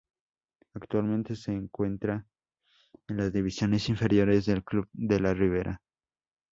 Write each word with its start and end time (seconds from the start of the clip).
Actualmente 0.73 1.35
se 1.35 1.51
encuentra 1.51 2.25
en 3.07 3.17
las 3.17 3.31
divisiones 3.31 3.87
inferiores 3.87 4.47
del 4.47 4.63
club 4.63 4.89
de 4.93 5.19
La 5.19 5.35
Ribera. 5.35 5.79